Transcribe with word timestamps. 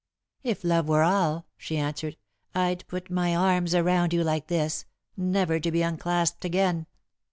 "If 0.41 0.63
love 0.63 0.87
were 0.89 1.03
all," 1.03 1.45
she 1.57 1.77
answered, 1.77 2.17
"I'd 2.55 2.87
put 2.87 3.11
my 3.11 3.35
arms 3.35 3.75
around 3.75 4.13
you, 4.13 4.23
like 4.23 4.47
this, 4.47 4.85
never 5.15 5.59
to 5.59 5.69
be 5.71 5.83
unclasped 5.83 6.43
again. 6.43 6.87